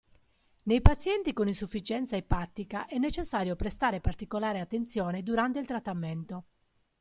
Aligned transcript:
Nei 0.63 0.81
pazienti 0.81 1.31
con 1.31 1.47
insufficienza 1.47 2.15
epatica 2.15 2.87
è 2.87 2.97
necessario 2.97 3.55
prestare 3.55 4.01
particolare 4.01 4.59
attenzione 4.59 5.21
durante 5.21 5.59
il 5.59 5.67
trattamento. 5.67 6.45